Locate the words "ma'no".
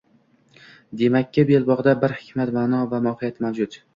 2.57-2.83